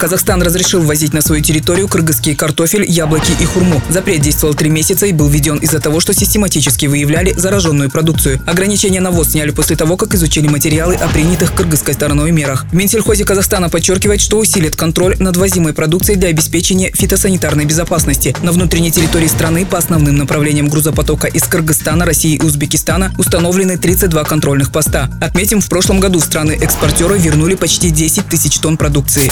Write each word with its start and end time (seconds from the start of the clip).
Казахстан 0.00 0.40
разрешил 0.40 0.80
ввозить 0.80 1.12
на 1.12 1.20
свою 1.20 1.42
территорию 1.42 1.86
кыргызский 1.86 2.34
картофель, 2.34 2.90
яблоки 2.90 3.32
и 3.38 3.44
хурму. 3.44 3.82
Запрет 3.90 4.22
действовал 4.22 4.54
три 4.54 4.70
месяца 4.70 5.04
и 5.04 5.12
был 5.12 5.28
введен 5.28 5.58
из-за 5.58 5.78
того, 5.78 6.00
что 6.00 6.14
систематически 6.14 6.86
выявляли 6.86 7.34
зараженную 7.34 7.90
продукцию. 7.90 8.40
Ограничения 8.46 9.00
на 9.00 9.10
ввоз 9.10 9.32
сняли 9.32 9.50
после 9.50 9.76
того, 9.76 9.98
как 9.98 10.14
изучили 10.14 10.48
материалы 10.48 10.94
о 10.94 11.06
принятых 11.08 11.52
кыргызской 11.52 11.92
стороной 11.92 12.32
мерах. 12.32 12.64
В 12.70 12.74
Минсельхозе 12.74 13.26
Казахстана 13.26 13.68
подчеркивает, 13.68 14.22
что 14.22 14.38
усилит 14.38 14.74
контроль 14.74 15.16
над 15.18 15.36
возимой 15.36 15.74
продукцией 15.74 16.18
для 16.18 16.30
обеспечения 16.30 16.90
фитосанитарной 16.92 17.66
безопасности. 17.66 18.34
На 18.42 18.52
внутренней 18.52 18.90
территории 18.90 19.28
страны 19.28 19.66
по 19.66 19.76
основным 19.76 20.16
направлениям 20.16 20.70
грузопотока 20.70 21.26
из 21.26 21.42
Кыргызстана, 21.42 22.06
России 22.06 22.36
и 22.36 22.42
Узбекистана 22.42 23.12
установлены 23.18 23.76
32 23.76 24.24
контрольных 24.24 24.72
поста. 24.72 25.10
Отметим, 25.20 25.60
в 25.60 25.68
прошлом 25.68 26.00
году 26.00 26.20
страны-экспортеры 26.20 27.18
вернули 27.18 27.54
почти 27.54 27.90
10 27.90 28.26
тысяч 28.28 28.58
тонн 28.58 28.78
продукции. 28.78 29.30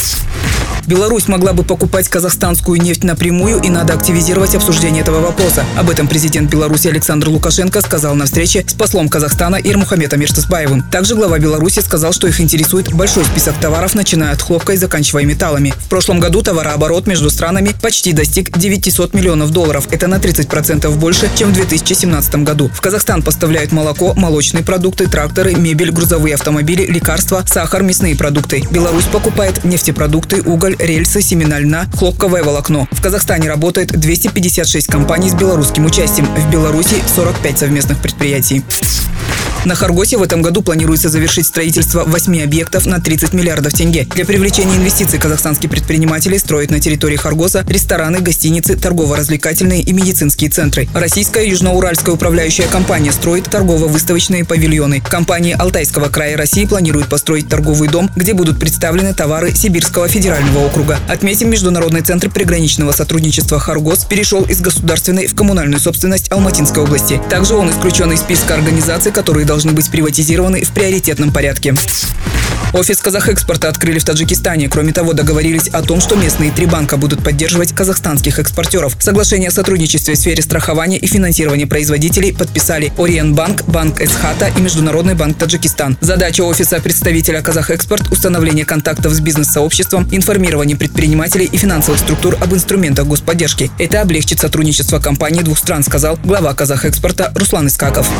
Беларусь 0.89 1.29
могла 1.29 1.53
бы 1.53 1.65
покупать 1.65 2.09
казахстанскую 2.09 2.81
нефть 2.81 3.05
напрямую 3.05 3.61
и 3.61 3.69
надо 3.69 3.93
активизировать 3.93 4.55
обсуждение 4.55 5.03
этого 5.03 5.21
вопроса. 5.21 5.67
Об 5.77 5.91
этом 5.91 6.09
президент 6.09 6.51
Беларуси 6.51 6.89
Александр 6.89 7.29
Лукашенко 7.29 7.83
сказал 7.83 8.15
на 8.15 8.25
встрече 8.25 8.65
с 8.67 8.73
послом 8.73 9.11
Казахстана 9.11 9.57
Ирмухаметом 9.57 10.21
Миртасбаевым. 10.21 10.83
Также 10.91 11.15
глава 11.15 11.39
Беларуси 11.39 11.81
сказал, 11.81 12.15
что 12.15 12.27
их 12.27 12.41
интересует 12.41 12.91
большой 12.95 13.27
список 13.27 13.55
товаров, 13.61 13.95
начиная 13.95 14.33
от 14.33 14.41
хлопка 14.41 14.73
и 14.73 14.77
заканчивая 14.79 15.27
металлами. 15.27 15.75
В 15.77 15.89
прошлом 15.91 16.21
году 16.21 16.41
товарооборот 16.41 17.07
между 17.07 17.29
странами 17.29 17.75
почти 17.83 18.15
достиг 18.15 18.57
900 18.57 19.13
миллионов 19.13 19.51
долларов. 19.51 19.89
Это 19.91 20.07
на 20.07 20.15
30% 20.15 20.89
больше, 20.97 21.29
чем 21.37 21.51
в 21.51 21.53
2017 21.53 22.37
году. 22.37 22.71
В 22.73 22.81
Казахстан 22.81 23.23
поставляют 23.23 23.73
молоко, 23.73 24.15
молочные 24.15 24.65
продукты, 24.65 25.07
тракторы, 25.07 25.55
мебель, 25.55 25.91
грузовые 25.91 26.37
автомобили, 26.37 26.87
лекарства, 26.87 27.45
сахар, 27.47 27.83
мясные 27.83 28.17
продукты. 28.17 28.65
Беларусь 28.71 29.05
покупает 29.05 29.65
нефтепродукты, 29.65 30.28
уголь, 30.37 30.77
рельсы, 30.79 31.23
семена 31.23 31.59
льна, 31.59 31.87
хлопковое 31.97 32.43
волокно. 32.43 32.89
В 32.91 33.03
Казахстане 33.03 33.49
работает 33.49 33.93
256 33.93 34.87
компаний 34.87 35.31
с 35.31 35.35
белорусским 35.35 35.87
участием. 35.87 36.27
В 36.27 36.51
Беларуси 36.51 36.97
45 37.15 37.59
совместных 37.59 37.99
предприятий. 37.99 38.63
На 39.69 39.75
Харгосе 39.75 40.17
в 40.17 40.23
этом 40.23 40.41
году 40.41 40.63
планируется 40.63 41.11
завершить 41.11 41.47
строительство 41.47 42.03
8 42.05 42.43
объектов 42.43 42.87
на 42.87 43.03
30 43.03 43.35
миллиардов 43.35 43.75
тенге. 43.75 44.07
Для 44.15 44.25
привлечения 44.25 44.77
инвестиций 44.77 45.19
казахстанские 45.19 45.69
предприниматели 45.69 46.39
строят 46.39 46.71
на 46.71 46.81
территории 46.81 47.17
Харгоса 47.17 47.67
рестораны, 47.69 48.21
гостиницы, 48.21 48.77
торгово-развлекательные 48.77 49.83
и 49.83 49.93
медицинские 49.93 50.49
центры. 50.49 50.89
Российская 50.95 51.47
южноуральская 51.47 52.15
управляющая 52.15 52.67
компания 52.67 53.13
строит 53.13 53.51
торгово-выставочные 53.51 54.47
павильоны. 54.47 55.03
Компания 55.03 55.55
Алтайского 55.55 56.09
края 56.09 56.39
России 56.39 56.65
планирует 56.65 57.11
построить 57.11 57.51
торговый 57.51 57.91
дом, 57.91 58.11
где 58.17 58.33
будут 58.33 58.59
представлены 58.59 59.13
товары 59.13 59.55
Сибирского 59.55 60.09
федерального 60.09 60.65
округа. 60.65 60.99
Отметим, 61.09 61.51
Международный 61.51 62.01
центр 62.01 62.31
приграничного 62.31 62.93
сотрудничества 62.93 63.61
Харгос 63.61 64.07
перешел 64.07 64.45
из 64.45 64.63
государственной 64.63 65.27
в 65.27 65.35
коммунальную 65.35 65.79
собственность 65.79 66.33
Алматинской 66.33 66.85
области. 66.85 67.21
Также 67.29 67.55
он 67.55 67.71
исключен 67.71 68.11
из 68.13 68.21
списка 68.21 68.55
организаций, 68.55 69.13
которые 69.13 69.45
должны 69.45 69.58
быть 69.73 69.91
приватизированы 69.91 70.63
в 70.63 70.71
приоритетном 70.71 71.33
порядке. 71.33 71.75
Офис 72.75 72.99
Казахэкспорта 72.99 73.71
открыли 73.71 73.99
в 73.99 74.05
Таджикистане. 74.05 74.69
Кроме 74.69 74.93
того, 74.93 75.15
договорились 75.15 75.69
о 75.69 75.81
том, 75.81 76.03
что 76.03 76.17
местные 76.17 76.51
три 76.51 76.67
банка 76.67 76.99
будут 76.99 77.25
поддерживать 77.25 77.75
казахстанских 77.75 78.39
экспортеров. 78.39 78.95
Соглашение 79.01 79.49
о 79.49 79.53
сотрудничестве 79.53 80.15
в 80.15 80.19
сфере 80.19 80.43
страхования 80.43 80.99
и 80.99 81.07
финансирования 81.07 81.67
производителей 81.67 82.35
подписали 82.35 82.93
Ориенбанк, 82.99 83.65
Банк 83.65 84.03
Эсхата 84.03 84.51
и 84.55 84.61
Международный 84.61 85.15
банк 85.15 85.39
Таджикистан. 85.39 85.97
Задача 86.03 86.43
офиса 86.43 86.79
представителя 86.81 87.41
Казахэкспорт– 87.41 88.09
установление 88.13 88.67
контактов 88.67 89.15
с 89.15 89.21
бизнес-сообществом, 89.21 90.07
информирование 90.13 90.77
предпринимателей 90.77 91.47
и 91.51 91.57
финансовых 91.57 91.99
структур 91.99 92.37
об 92.39 92.53
инструментах 92.53 93.07
господдержки. 93.07 93.71
Это 93.79 94.03
облегчит 94.03 94.41
сотрудничество 94.41 94.99
компаний 94.99 95.43
двух 95.43 95.59
стран, 95.59 95.83
сказал 95.83 96.19
глава 96.23 96.53
Казахэкспорта 96.53 97.33
Руслан 97.35 97.69
Искаков. 97.69 98.11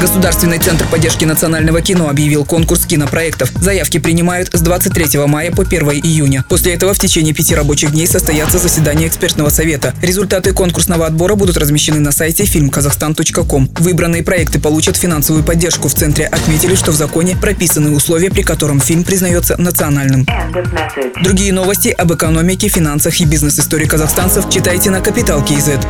Государственный 0.00 0.58
центр 0.58 0.86
поддержки 0.86 1.24
национального 1.24 1.80
кино 1.80 2.08
объявил 2.08 2.44
конкурс 2.44 2.86
кинопроектов. 3.38 3.52
Заявки 3.62 3.98
принимают 3.98 4.50
с 4.52 4.60
23 4.60 5.18
мая 5.26 5.50
по 5.50 5.62
1 5.62 5.82
июня. 5.90 6.44
После 6.48 6.74
этого 6.74 6.94
в 6.94 6.98
течение 6.98 7.34
пяти 7.34 7.54
рабочих 7.54 7.92
дней 7.92 8.06
состоятся 8.06 8.58
заседания 8.58 9.06
экспертного 9.06 9.50
совета. 9.50 9.94
Результаты 10.02 10.52
конкурсного 10.52 11.06
отбора 11.06 11.34
будут 11.34 11.56
размещены 11.56 12.00
на 12.00 12.12
сайте 12.12 12.44
фильмказахстан.ком. 12.44 13.70
Выбранные 13.78 14.22
проекты 14.22 14.58
получат 14.58 14.96
финансовую 14.96 15.44
поддержку. 15.44 15.88
В 15.88 15.94
центре 15.94 16.26
отметили, 16.26 16.74
что 16.74 16.92
в 16.92 16.96
законе 16.96 17.36
прописаны 17.36 17.90
условия, 17.90 18.30
при 18.30 18.42
котором 18.42 18.80
фильм 18.80 19.04
признается 19.04 19.56
национальным. 19.60 20.26
Другие 21.22 21.52
новости 21.52 21.88
об 21.88 22.12
экономике, 22.12 22.68
финансах 22.68 23.20
и 23.20 23.24
бизнес-истории 23.24 23.86
казахстанцев 23.86 24.50
читайте 24.50 24.90
на 24.90 25.00
Капитал 25.00 25.44
Киезет. 25.44 25.80